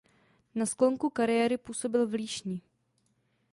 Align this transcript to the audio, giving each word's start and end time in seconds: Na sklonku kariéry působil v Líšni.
Na 0.55 0.65
sklonku 0.65 1.09
kariéry 1.09 1.57
působil 1.57 2.07
v 2.07 2.13
Líšni. 2.13 2.61